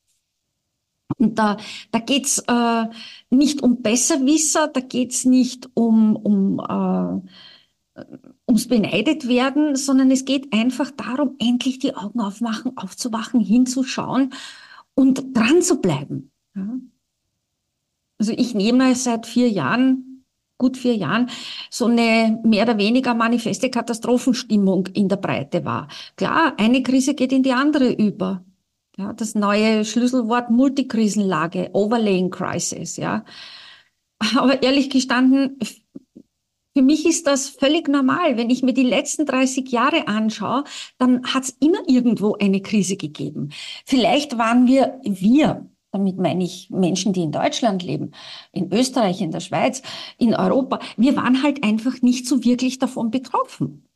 Und 1.18 1.40
da, 1.40 1.58
da 1.92 2.00
geht's 2.00 2.40
äh, 2.48 2.86
nicht 3.30 3.62
um 3.62 3.82
Besserwisser, 3.82 4.68
da 4.68 4.82
geht's 4.82 5.24
nicht 5.24 5.70
um, 5.74 6.16
um 6.16 6.60
äh, 6.60 8.02
ums 8.48 8.68
beneidet 8.68 9.28
werden, 9.28 9.76
sondern 9.76 10.12
es 10.12 10.26
geht 10.26 10.52
einfach 10.52 10.92
darum, 10.92 11.36
endlich 11.40 11.80
die 11.80 11.96
Augen 11.96 12.20
aufmachen, 12.20 12.76
aufzuwachen, 12.78 13.40
hinzuschauen 13.40 14.34
und 14.94 15.36
dran 15.36 15.62
zu 15.62 15.80
bleiben. 15.80 16.32
Ja? 16.56 16.80
Also 18.18 18.34
ich 18.34 18.56
nehme 18.56 18.96
seit 18.96 19.26
vier 19.26 19.50
Jahren, 19.50 20.15
gut 20.58 20.78
vier 20.78 20.96
Jahren, 20.96 21.30
so 21.70 21.86
eine 21.86 22.40
mehr 22.44 22.64
oder 22.64 22.78
weniger 22.78 23.14
manifeste 23.14 23.70
Katastrophenstimmung 23.70 24.88
in 24.88 25.10
der 25.10 25.18
Breite 25.18 25.66
wahr. 25.66 25.88
Klar, 26.16 26.54
eine 26.58 26.84
Krise 26.84 27.14
geht 27.14 27.34
in 27.34 27.44
die 27.44 27.52
andere 27.52 27.92
über. 27.92 28.44
Ja, 28.98 29.12
das 29.12 29.36
neue 29.36 29.84
Schlüsselwort 29.84 30.50
Multikrisenlage, 30.50 31.72
Overlaying 31.74 32.30
Crisis, 32.30 32.96
ja. 32.96 33.26
Aber 34.38 34.64
ehrlich 34.64 34.90
gestanden, 34.90 35.60
für 36.78 36.82
mich 36.82 37.06
ist 37.06 37.28
das 37.28 37.50
völlig 37.50 37.88
normal. 37.88 38.38
Wenn 38.38 38.50
ich 38.50 38.64
mir 38.64 38.74
die 38.74 38.84
letzten 38.84 39.26
30 39.26 39.70
Jahre 39.70 40.08
anschaue, 40.08 40.64
dann 40.98 41.26
hat 41.26 41.44
es 41.44 41.58
immer 41.60 41.80
irgendwo 41.88 42.36
eine 42.36 42.62
Krise 42.62 42.98
gegeben. 42.98 43.52
Vielleicht 43.86 44.38
waren 44.38 44.68
wir, 44.68 45.00
wir, 45.04 45.70
damit 45.96 46.18
meine 46.18 46.44
ich 46.44 46.70
Menschen, 46.70 47.14
die 47.14 47.24
in 47.24 47.32
Deutschland 47.32 47.82
leben, 47.82 48.12
in 48.52 48.72
Österreich, 48.72 49.22
in 49.22 49.32
der 49.32 49.40
Schweiz, 49.40 49.82
in 50.18 50.36
Europa, 50.36 50.80
wir 50.98 51.16
waren 51.16 51.42
halt 51.42 51.64
einfach 51.64 52.02
nicht 52.02 52.28
so 52.28 52.44
wirklich 52.44 52.80
davon 52.80 53.12
betroffen. 53.12 53.88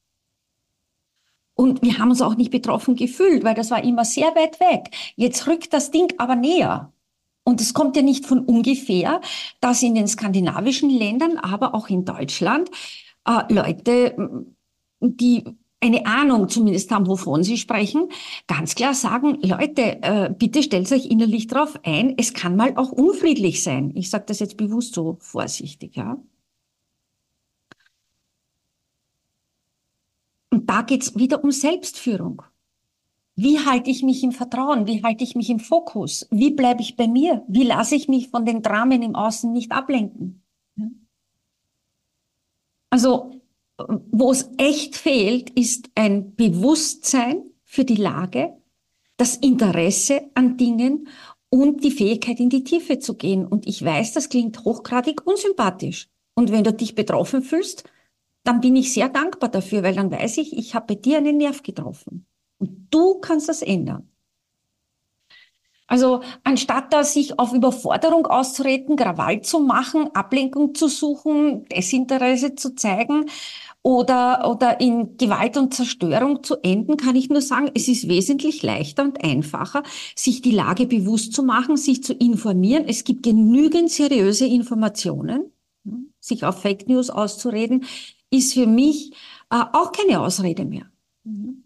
Und 1.55 1.81
wir 1.81 1.97
haben 1.97 2.09
uns 2.09 2.21
auch 2.21 2.35
nicht 2.35 2.51
betroffen 2.51 2.95
gefühlt, 2.95 3.43
weil 3.43 3.53
das 3.53 3.69
war 3.69 3.83
immer 3.83 4.05
sehr 4.05 4.33
weit 4.35 4.61
weg. 4.61 4.95
Jetzt 5.17 5.45
rückt 5.45 5.73
das 5.73 5.91
Ding 5.91 6.13
aber 6.17 6.37
näher. 6.37 6.93
Und 7.43 7.59
es 7.59 7.73
kommt 7.73 7.97
ja 7.97 8.01
nicht 8.01 8.25
von 8.25 8.45
ungefähr, 8.45 9.19
dass 9.59 9.83
in 9.83 9.95
den 9.95 10.07
skandinavischen 10.07 10.89
Ländern, 10.89 11.37
aber 11.37 11.75
auch 11.75 11.89
in 11.89 12.05
Deutschland, 12.05 12.69
äh, 13.25 13.53
Leute, 13.53 14.45
die 15.01 15.43
eine 15.81 16.05
Ahnung 16.05 16.49
zumindest 16.49 16.91
haben, 16.91 17.07
wovon 17.07 17.43
sie 17.43 17.57
sprechen, 17.57 18.09
ganz 18.47 18.75
klar 18.75 18.93
sagen, 18.93 19.39
Leute, 19.41 20.01
äh, 20.01 20.33
bitte 20.37 20.61
stellt 20.63 20.91
euch 20.91 21.05
innerlich 21.05 21.47
darauf 21.47 21.79
ein, 21.83 22.15
es 22.17 22.33
kann 22.33 22.55
mal 22.55 22.75
auch 22.75 22.91
unfriedlich 22.91 23.63
sein. 23.63 23.91
Ich 23.95 24.09
sage 24.09 24.25
das 24.27 24.39
jetzt 24.39 24.57
bewusst 24.57 24.93
so 24.93 25.17
vorsichtig, 25.19 25.95
ja. 25.95 26.17
Und 30.51 30.69
da 30.69 30.81
geht's 30.81 31.15
wieder 31.15 31.43
um 31.43 31.51
Selbstführung. 31.51 32.41
Wie 33.35 33.59
halte 33.59 33.89
ich 33.89 34.03
mich 34.03 34.21
im 34.23 34.33
Vertrauen? 34.33 34.85
Wie 34.85 35.01
halte 35.01 35.23
ich 35.23 35.35
mich 35.35 35.49
im 35.49 35.59
Fokus? 35.59 36.27
Wie 36.29 36.51
bleibe 36.51 36.81
ich 36.81 36.97
bei 36.97 37.07
mir? 37.07 37.45
Wie 37.47 37.63
lasse 37.63 37.95
ich 37.95 38.09
mich 38.09 38.27
von 38.29 38.45
den 38.45 38.61
Dramen 38.61 39.01
im 39.01 39.15
Außen 39.15 39.53
nicht 39.53 39.71
ablenken? 39.71 40.43
Also, 42.89 43.38
wo 43.87 44.31
es 44.31 44.49
echt 44.57 44.95
fehlt, 44.95 45.49
ist 45.51 45.89
ein 45.95 46.35
Bewusstsein 46.35 47.43
für 47.63 47.85
die 47.85 47.95
Lage, 47.95 48.53
das 49.17 49.35
Interesse 49.37 50.29
an 50.33 50.57
Dingen 50.57 51.07
und 51.49 51.83
die 51.83 51.91
Fähigkeit, 51.91 52.39
in 52.39 52.49
die 52.49 52.63
Tiefe 52.63 52.99
zu 52.99 53.15
gehen. 53.15 53.45
Und 53.45 53.67
ich 53.67 53.83
weiß, 53.83 54.13
das 54.13 54.29
klingt 54.29 54.63
hochgradig 54.63 55.25
unsympathisch. 55.25 56.09
Und 56.35 56.51
wenn 56.51 56.63
du 56.63 56.73
dich 56.73 56.95
betroffen 56.95 57.41
fühlst, 57.41 57.83
dann 58.43 58.61
bin 58.61 58.75
ich 58.75 58.93
sehr 58.93 59.09
dankbar 59.09 59.49
dafür, 59.49 59.83
weil 59.83 59.95
dann 59.95 60.11
weiß 60.11 60.37
ich, 60.37 60.57
ich 60.57 60.73
habe 60.73 60.93
bei 60.93 60.95
dir 60.95 61.17
einen 61.17 61.37
Nerv 61.37 61.63
getroffen. 61.63 62.25
Und 62.57 62.87
du 62.91 63.15
kannst 63.19 63.49
das 63.49 63.61
ändern. 63.61 64.09
Also 65.89 66.21
anstatt 66.43 66.93
da 66.93 67.03
sich 67.03 67.37
auf 67.39 67.51
Überforderung 67.51 68.27
auszureden, 68.27 68.95
Krawall 68.95 69.41
zu 69.41 69.59
machen, 69.59 70.09
Ablenkung 70.13 70.75
zu 70.75 70.87
suchen, 70.87 71.65
Desinteresse 71.65 72.55
zu 72.55 72.75
zeigen 72.75 73.25
oder, 73.81 74.49
oder 74.49 74.79
in 74.79 75.17
Gewalt 75.17 75.57
und 75.57 75.73
Zerstörung 75.73 76.43
zu 76.43 76.57
enden, 76.63 76.95
kann 76.95 77.15
ich 77.15 77.29
nur 77.29 77.41
sagen, 77.41 77.71
es 77.73 77.87
ist 77.87 78.07
wesentlich 78.07 78.61
leichter 78.61 79.03
und 79.03 79.23
einfacher, 79.23 79.83
sich 80.15 80.41
die 80.41 80.51
Lage 80.51 80.85
bewusst 80.85 81.33
zu 81.33 81.43
machen, 81.43 81.75
sich 81.75 82.03
zu 82.03 82.13
informieren. 82.13 82.85
Es 82.87 83.03
gibt 83.03 83.23
genügend 83.23 83.89
seriöse 83.89 84.45
Informationen, 84.45 85.51
sich 86.19 86.45
auf 86.45 86.61
Fake 86.61 86.87
News 86.87 87.09
auszureden 87.09 87.85
ist 88.29 88.53
für 88.53 88.67
mich 88.67 89.11
äh, 89.49 89.63
auch 89.73 89.91
keine 89.91 90.19
Ausrede 90.21 90.65
mehr. 90.65 90.85
Mhm. 91.23 91.63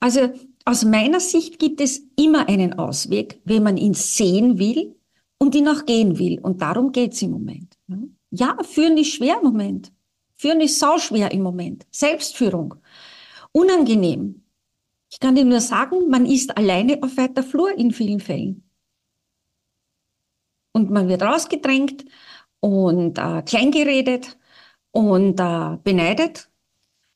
Also 0.00 0.32
aus 0.64 0.84
meiner 0.84 1.20
Sicht 1.20 1.58
gibt 1.58 1.80
es 1.80 2.02
immer 2.16 2.48
einen 2.48 2.74
Ausweg, 2.74 3.40
wenn 3.44 3.62
man 3.62 3.76
ihn 3.76 3.94
sehen 3.94 4.58
will 4.58 4.96
und 5.38 5.54
ihn 5.54 5.68
auch 5.68 5.84
gehen 5.86 6.18
will. 6.18 6.38
Und 6.40 6.62
darum 6.62 6.92
geht's 6.92 7.22
im 7.22 7.32
Moment. 7.32 7.78
Ja, 8.30 8.56
führen 8.62 8.96
ist 8.96 9.14
schwer 9.14 9.38
im 9.38 9.44
Moment. 9.44 9.92
Führen 10.36 10.60
ist 10.60 10.78
sauschwer 10.78 11.30
im 11.32 11.42
Moment. 11.42 11.86
Selbstführung. 11.90 12.74
Unangenehm. 13.52 14.42
Ich 15.10 15.20
kann 15.20 15.34
dir 15.34 15.44
nur 15.44 15.60
sagen, 15.60 16.08
man 16.08 16.26
ist 16.26 16.56
alleine 16.56 17.02
auf 17.02 17.16
weiter 17.16 17.42
Flur 17.42 17.76
in 17.76 17.90
vielen 17.90 18.20
Fällen. 18.20 18.68
Und 20.72 20.90
man 20.90 21.08
wird 21.08 21.22
rausgedrängt 21.22 22.06
und 22.60 23.18
äh, 23.18 23.42
kleingeredet 23.42 24.38
und 24.90 25.38
äh, 25.38 25.76
beneidet 25.82 26.48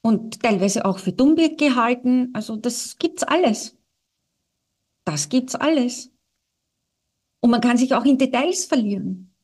und 0.06 0.40
teilweise 0.40 0.84
auch 0.84 1.00
für 1.00 1.10
dumm 1.10 1.34
gehalten. 1.34 2.30
Also 2.32 2.54
das 2.54 2.96
gibt's 2.96 3.24
alles. 3.24 3.76
Das 5.04 5.28
gibt's 5.28 5.56
alles. 5.56 6.12
Und 7.40 7.50
man 7.50 7.60
kann 7.60 7.76
sich 7.76 7.92
auch 7.92 8.04
in 8.04 8.16
Details 8.16 8.66
verlieren. 8.66 9.34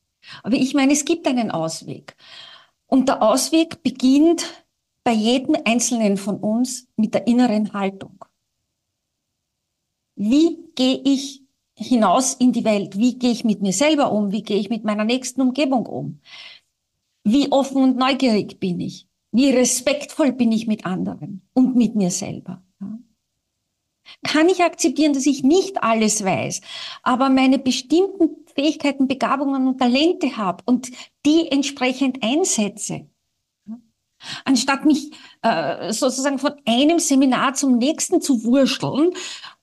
Aber 0.41 0.55
ich 0.55 0.73
meine, 0.73 0.93
es 0.93 1.03
gibt 1.03 1.27
einen 1.27 1.51
Ausweg. 1.51 2.15
Und 2.87 3.09
der 3.09 3.21
Ausweg 3.21 3.83
beginnt 3.83 4.63
bei 5.03 5.11
jedem 5.11 5.57
Einzelnen 5.65 6.15
von 6.15 6.37
uns 6.37 6.87
mit 6.95 7.13
der 7.13 7.27
inneren 7.27 7.73
Haltung. 7.73 8.23
Wie 10.15 10.59
gehe 10.75 11.01
ich 11.03 11.43
hinaus 11.75 12.35
in 12.35 12.53
die 12.53 12.63
Welt? 12.63 12.97
Wie 12.97 13.19
gehe 13.19 13.31
ich 13.31 13.43
mit 13.43 13.61
mir 13.61 13.73
selber 13.73 14.13
um? 14.13 14.31
Wie 14.31 14.43
gehe 14.43 14.59
ich 14.59 14.69
mit 14.69 14.85
meiner 14.85 15.03
nächsten 15.03 15.41
Umgebung 15.41 15.87
um? 15.87 16.21
Wie 17.25 17.51
offen 17.51 17.83
und 17.83 17.97
neugierig 17.97 18.61
bin 18.61 18.79
ich? 18.79 19.09
Wie 19.33 19.49
respektvoll 19.49 20.31
bin 20.31 20.51
ich 20.51 20.67
mit 20.67 20.85
anderen 20.85 21.41
und 21.53 21.75
mit 21.75 21.95
mir 21.95 22.11
selber? 22.11 22.63
Kann 24.23 24.47
ich 24.47 24.61
akzeptieren, 24.61 25.13
dass 25.13 25.25
ich 25.25 25.43
nicht 25.43 25.81
alles 25.81 26.23
weiß, 26.23 26.61
aber 27.01 27.29
meine 27.29 27.57
bestimmten 27.57 28.45
Fähigkeiten, 28.53 29.07
Begabungen 29.07 29.67
und 29.67 29.79
Talente 29.79 30.37
habe 30.37 30.63
und 30.67 30.91
die 31.25 31.47
entsprechend 31.49 32.21
einsetze? 32.21 33.09
Anstatt 34.45 34.85
mich 34.85 35.11
äh, 35.41 35.91
sozusagen 35.91 36.37
von 36.37 36.53
einem 36.65 36.99
Seminar 36.99 37.55
zum 37.55 37.77
nächsten 37.77 38.21
zu 38.21 38.43
wursteln 38.43 39.13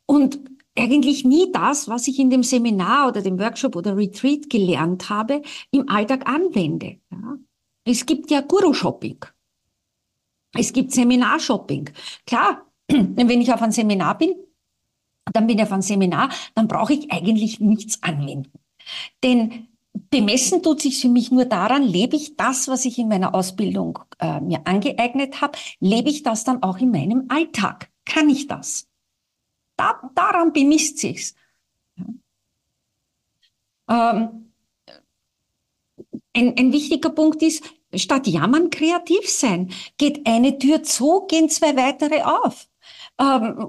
und 0.05 0.41
eigentlich 0.77 1.25
nie 1.25 1.51
das, 1.53 1.89
was 1.89 2.09
ich 2.09 2.19
in 2.19 2.31
dem 2.31 2.43
Seminar 2.43 3.09
oder 3.09 3.23
dem 3.23 3.39
Workshop 3.39 3.77
oder 3.77 3.97
Retreat 3.97 4.51
gelernt 4.51 5.09
habe, 5.09 5.43
im 5.71 5.89
Alltag 5.89 6.29
anwende. 6.29 6.99
Ja? 7.11 7.39
Es 7.85 8.05
gibt 8.05 8.31
ja 8.31 8.41
Guru-Shopping. 8.41 9.25
Es 10.53 10.73
gibt 10.73 10.93
Seminar-Shopping. 10.93 11.91
Klar, 12.27 12.67
wenn 12.89 13.41
ich 13.41 13.53
auf 13.53 13.63
ein 13.63 13.73
Seminar 13.73 14.19
bin, 14.19 14.35
dann 15.33 15.47
bin 15.47 15.59
ich 15.59 15.63
auf 15.63 15.73
ein 15.73 15.83
Seminar, 15.83 16.31
dann 16.55 16.67
brauche 16.69 16.93
ich 16.93 17.13
eigentlich 17.13 17.61
nichts 17.61 18.03
anwenden. 18.03 18.53
Denn 19.23 19.69
bemessen 20.11 20.63
tut 20.63 20.81
sich 20.81 21.01
für 21.01 21.09
mich 21.09 21.31
nur 21.31 21.45
daran, 21.45 21.83
lebe 21.83 22.17
ich 22.17 22.37
das, 22.37 22.69
was 22.69 22.85
ich 22.85 22.99
in 22.99 23.09
meiner 23.09 23.35
Ausbildung 23.35 23.99
äh, 24.19 24.41
mir 24.41 24.67
angeeignet 24.67 25.41
habe, 25.41 25.59
lebe 25.79 26.11
ich 26.11 26.23
das 26.23 26.45
dann 26.45 26.63
auch 26.63 26.79
in 26.79 26.91
meinem 26.91 27.27
Alltag? 27.29 27.91
Kann 28.05 28.29
ich 28.29 28.47
das? 28.49 28.89
Da, 29.77 30.01
daran 30.15 30.53
bemisst 30.53 30.99
sich's. 30.99 31.35
Ähm, 33.89 34.53
ein, 36.33 36.57
ein 36.57 36.73
wichtiger 36.73 37.11
Punkt 37.11 37.43
ist, 37.43 37.65
statt 37.95 38.27
jammern 38.27 38.71
kreativ 38.71 39.29
sein. 39.29 39.71
Geht 39.99 40.27
eine 40.27 40.59
Tür 40.59 40.83
zu, 40.83 41.27
gehen 41.29 41.49
zwei 41.49 41.77
weitere 41.77 42.23
auf. 42.23 42.69
Ähm, 43.21 43.69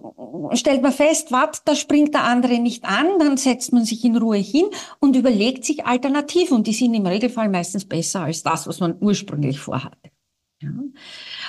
stellt 0.53 0.81
man 0.81 0.93
fest, 0.93 1.31
wat, 1.31 1.61
da 1.65 1.75
springt 1.75 2.13
der 2.13 2.23
andere 2.23 2.59
nicht 2.59 2.85
an, 2.85 3.19
dann 3.19 3.35
setzt 3.35 3.73
man 3.73 3.83
sich 3.83 4.05
in 4.05 4.15
Ruhe 4.15 4.37
hin 4.37 4.65
und 4.99 5.15
überlegt 5.15 5.65
sich 5.65 5.85
Alternativen 5.85 6.57
und 6.57 6.67
die 6.67 6.73
sind 6.73 6.93
im 6.93 7.05
Regelfall 7.05 7.49
meistens 7.49 7.83
besser 7.83 8.21
als 8.21 8.43
das, 8.43 8.65
was 8.65 8.79
man 8.79 8.95
ursprünglich 9.01 9.59
vorhatte. 9.59 10.11
Ja. 10.61 10.69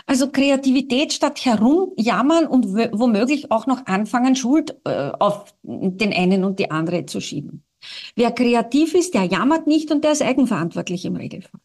Also 0.07 0.31
Kreativität 0.31 1.12
statt 1.12 1.45
herumjammern 1.45 2.47
und 2.47 2.67
womöglich 2.67 3.52
auch 3.52 3.67
noch 3.67 3.87
anfangen, 3.87 4.35
Schuld 4.35 4.76
äh, 4.85 5.11
auf 5.19 5.55
den 5.62 6.12
einen 6.12 6.45
und 6.45 6.59
die 6.59 6.71
andere 6.71 7.07
zu 7.07 7.21
schieben. 7.21 7.62
Wer 8.17 8.33
kreativ 8.33 8.95
ist, 8.95 9.14
der 9.14 9.25
jammert 9.25 9.67
nicht 9.67 9.91
und 9.91 10.02
der 10.02 10.12
ist 10.12 10.23
eigenverantwortlich 10.23 11.05
im 11.05 11.17
Regelfall. 11.17 11.61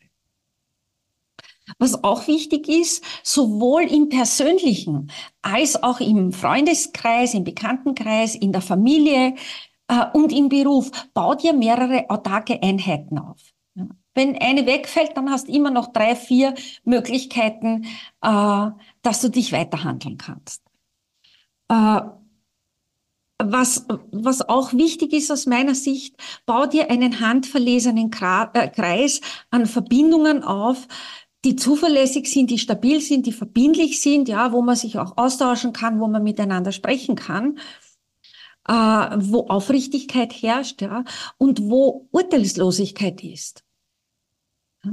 Was 1.80 2.04
auch 2.04 2.28
wichtig 2.28 2.70
ist, 2.70 3.04
sowohl 3.24 3.84
im 3.84 4.10
persönlichen 4.10 5.12
als 5.42 5.82
auch 5.82 6.00
im 6.00 6.32
Freundeskreis, 6.32 7.34
im 7.34 7.44
Bekanntenkreis, 7.44 8.36
in 8.36 8.52
der 8.52 8.62
Familie, 8.62 9.36
äh, 9.88 10.06
und 10.14 10.32
im 10.32 10.50
Beruf. 10.50 10.92
Bau 11.14 11.36
dir 11.36 11.54
mehrere 11.54 12.10
autarke 12.10 12.62
Einheiten 12.62 13.18
auf. 13.20 13.42
Wenn 14.14 14.36
eine 14.38 14.66
wegfällt, 14.66 15.16
dann 15.16 15.30
hast 15.30 15.48
du 15.48 15.52
immer 15.52 15.70
noch 15.70 15.94
drei, 15.94 16.16
vier 16.16 16.56
Möglichkeiten, 16.84 17.86
äh, 18.22 18.72
dass 19.02 19.22
du 19.22 19.30
dich 19.30 19.52
weiterhandeln 19.52 20.18
kannst. 20.18 20.64
Äh, 21.70 22.02
was, 23.40 23.86
was 24.12 24.50
auch 24.50 24.74
wichtig 24.74 25.14
ist 25.14 25.32
aus 25.32 25.46
meiner 25.46 25.76
Sicht, 25.76 26.16
bau 26.48 26.66
dir 26.66 26.90
einen 26.90 27.20
handverlesenen 27.20 28.12
äh, 28.12 28.68
Kreis 28.70 29.22
an 29.52 29.68
Verbindungen 29.68 30.44
auf, 30.44 30.88
die 31.46 31.56
zuverlässig 31.56 32.28
sind, 32.28 32.50
die 32.50 32.58
stabil 32.58 33.00
sind, 33.02 33.26
die 33.26 33.32
verbindlich 33.32 34.02
sind, 34.02 34.28
ja, 34.28 34.52
wo 34.52 34.62
man 34.62 34.76
sich 34.76 34.98
auch 34.98 35.18
austauschen 35.18 35.74
kann, 35.74 36.00
wo 36.00 36.08
man 36.08 36.24
miteinander 36.24 36.72
sprechen 36.72 37.16
kann, 37.16 37.60
äh, 38.68 38.74
wo 38.74 39.48
Aufrichtigkeit 39.48 40.34
herrscht, 40.34 40.82
ja, 40.82 41.04
und 41.38 41.62
wo 41.62 42.08
Urteilslosigkeit 42.12 43.24
ist. 43.24 43.64
Ja, 44.84 44.92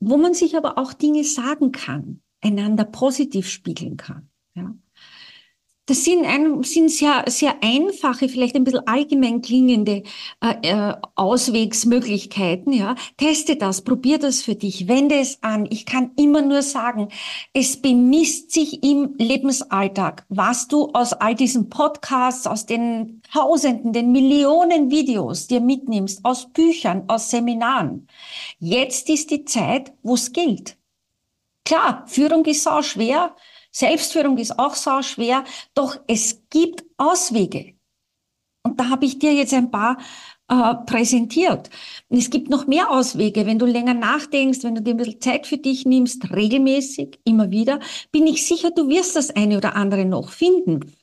wo 0.00 0.16
man 0.18 0.34
sich 0.34 0.56
aber 0.56 0.76
auch 0.78 0.92
Dinge 0.92 1.24
sagen 1.24 1.72
kann, 1.72 2.20
einander 2.40 2.84
positiv 2.84 3.48
spiegeln 3.48 3.96
kann. 3.96 4.28
Ja. 4.54 4.74
Das 5.86 6.02
sind, 6.02 6.24
ein, 6.24 6.62
sind 6.62 6.90
sehr, 6.90 7.24
sehr 7.28 7.62
einfache, 7.62 8.30
vielleicht 8.30 8.56
ein 8.56 8.64
bisschen 8.64 8.86
allgemein 8.86 9.42
klingende 9.42 10.02
äh, 10.40 10.54
äh, 10.62 10.94
Auswegsmöglichkeiten. 11.14 12.72
Ja. 12.72 12.94
Teste 13.18 13.56
das, 13.56 13.82
probier 13.82 14.18
das 14.18 14.40
für 14.40 14.54
dich, 14.54 14.88
wende 14.88 15.16
es 15.16 15.42
an. 15.42 15.66
Ich 15.68 15.84
kann 15.84 16.12
immer 16.16 16.40
nur 16.40 16.62
sagen, 16.62 17.08
es 17.52 17.76
bemisst 17.82 18.52
sich 18.52 18.82
im 18.82 19.14
Lebensalltag, 19.18 20.24
was 20.30 20.68
du 20.68 20.88
aus 20.94 21.12
all 21.12 21.34
diesen 21.34 21.68
Podcasts, 21.68 22.46
aus 22.46 22.64
den 22.64 23.20
Tausenden, 23.30 23.92
den 23.92 24.10
Millionen 24.10 24.90
Videos 24.90 25.48
dir 25.48 25.60
mitnimmst, 25.60 26.24
aus 26.24 26.50
Büchern, 26.50 27.04
aus 27.08 27.28
Seminaren. 27.28 28.08
Jetzt 28.58 29.10
ist 29.10 29.30
die 29.30 29.44
Zeit, 29.44 29.92
wo 30.02 30.14
es 30.14 30.32
gilt. 30.32 30.78
Klar, 31.66 32.04
Führung 32.06 32.44
ist 32.46 32.66
auch 32.66 32.82
schwer. 32.82 33.34
Selbstführung 33.74 34.38
ist 34.38 34.58
auch 34.58 34.74
so 34.74 35.02
schwer, 35.02 35.44
doch 35.74 35.98
es 36.06 36.42
gibt 36.48 36.84
Auswege. 36.96 37.74
Und 38.62 38.78
da 38.78 38.88
habe 38.88 39.04
ich 39.04 39.18
dir 39.18 39.34
jetzt 39.34 39.52
ein 39.52 39.70
paar 39.70 39.98
äh, 40.48 40.74
präsentiert. 40.86 41.70
Und 42.08 42.18
es 42.18 42.30
gibt 42.30 42.48
noch 42.50 42.66
mehr 42.66 42.90
Auswege, 42.90 43.46
wenn 43.46 43.58
du 43.58 43.66
länger 43.66 43.94
nachdenkst, 43.94 44.62
wenn 44.62 44.76
du 44.76 44.82
dir 44.82 44.94
ein 44.94 44.98
bisschen 44.98 45.20
Zeit 45.20 45.46
für 45.46 45.58
dich 45.58 45.84
nimmst, 45.84 46.30
regelmäßig, 46.32 47.18
immer 47.24 47.50
wieder, 47.50 47.80
bin 48.12 48.26
ich 48.26 48.46
sicher, 48.46 48.70
du 48.70 48.88
wirst 48.88 49.16
das 49.16 49.30
eine 49.30 49.58
oder 49.58 49.74
andere 49.74 50.04
noch 50.04 50.30
finden. 50.30 50.94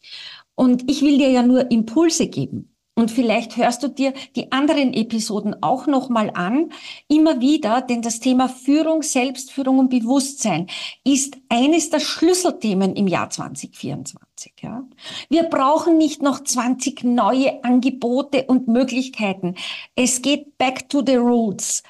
Und 0.55 0.89
ich 0.89 1.01
will 1.01 1.17
dir 1.17 1.29
ja 1.29 1.43
nur 1.43 1.69
Impulse 1.71 2.27
geben. 2.27 2.70
Und 2.93 3.09
vielleicht 3.09 3.55
hörst 3.55 3.83
du 3.83 3.87
dir 3.87 4.13
die 4.35 4.51
anderen 4.51 4.93
Episoden 4.93 5.55
auch 5.63 5.87
nochmal 5.87 6.29
an, 6.33 6.71
immer 7.07 7.39
wieder, 7.39 7.81
denn 7.81 8.01
das 8.01 8.19
Thema 8.19 8.49
Führung, 8.49 9.01
Selbstführung 9.01 9.79
und 9.79 9.89
Bewusstsein 9.89 10.67
ist 11.05 11.37
eines 11.47 11.89
der 11.89 12.01
Schlüsselthemen 12.01 12.95
im 12.97 13.07
Jahr 13.07 13.29
2024. 13.29 14.53
Ja. 14.61 14.83
Wir 15.29 15.43
brauchen 15.43 15.97
nicht 15.97 16.21
noch 16.21 16.43
20 16.43 17.05
neue 17.05 17.63
Angebote 17.63 18.43
und 18.47 18.67
Möglichkeiten. 18.67 19.55
Es 19.95 20.21
geht 20.21 20.57
back 20.57 20.89
to 20.89 21.01
the 21.05 21.15
roots, 21.15 21.83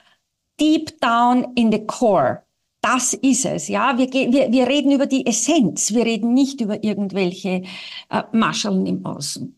deep 0.59 1.01
down 1.01 1.47
in 1.55 1.71
the 1.71 1.83
core. 1.83 2.43
Das 2.81 3.13
ist 3.13 3.45
es, 3.45 3.67
ja. 3.67 3.97
Wir, 3.97 4.11
wir, 4.11 4.51
wir 4.51 4.67
reden 4.67 4.91
über 4.91 5.07
die 5.07 5.25
Essenz. 5.25 5.93
Wir 5.93 6.05
reden 6.05 6.33
nicht 6.33 6.61
über 6.61 6.83
irgendwelche 6.83 7.63
äh, 8.09 8.23
Mascheln 8.31 8.85
im 8.85 9.05
Außen. 9.05 9.55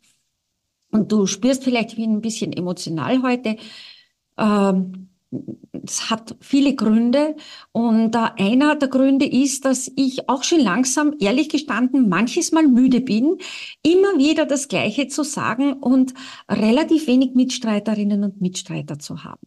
Und 0.93 1.11
du 1.11 1.25
spürst 1.25 1.63
vielleicht, 1.63 1.91
ich 1.91 1.95
bin 1.97 2.13
ein 2.13 2.21
bisschen 2.21 2.53
emotional 2.53 3.23
heute. 3.23 3.57
Ähm, 4.37 5.09
es 5.83 6.11
hat 6.11 6.35
viele 6.39 6.75
Gründe 6.75 7.35
und 7.71 8.15
einer 8.15 8.75
der 8.75 8.87
Gründe 8.87 9.25
ist, 9.25 9.65
dass 9.65 9.91
ich 9.95 10.29
auch 10.29 10.43
schon 10.43 10.59
langsam, 10.59 11.15
ehrlich 11.19 11.49
gestanden, 11.49 12.07
manches 12.07 12.51
Mal 12.51 12.67
müde 12.67 13.01
bin, 13.01 13.37
immer 13.81 14.19
wieder 14.19 14.45
das 14.45 14.67
Gleiche 14.67 15.07
zu 15.07 15.23
sagen 15.23 15.73
und 15.73 16.13
relativ 16.47 17.07
wenig 17.07 17.33
Mitstreiterinnen 17.33 18.23
und 18.23 18.41
Mitstreiter 18.41 18.99
zu 18.99 19.23
haben. 19.23 19.41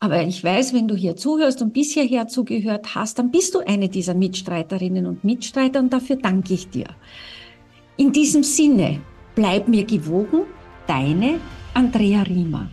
Aber 0.00 0.22
ich 0.24 0.42
weiß, 0.42 0.72
wenn 0.72 0.88
du 0.88 0.96
hier 0.96 1.14
zuhörst 1.14 1.60
und 1.60 1.74
bis 1.74 1.92
hierher 1.92 2.26
zugehört 2.26 2.94
hast, 2.94 3.18
dann 3.18 3.30
bist 3.30 3.54
du 3.54 3.60
eine 3.60 3.90
dieser 3.90 4.14
Mitstreiterinnen 4.14 5.06
und 5.06 5.24
Mitstreiter 5.24 5.78
und 5.78 5.92
dafür 5.92 6.16
danke 6.16 6.54
ich 6.54 6.70
dir. 6.70 6.86
In 7.98 8.12
diesem 8.12 8.42
Sinne, 8.42 9.02
bleib 9.34 9.68
mir 9.68 9.84
gewogen, 9.84 10.46
Deine 10.92 11.40
Andrea 11.72 12.22
Riemer. 12.22 12.68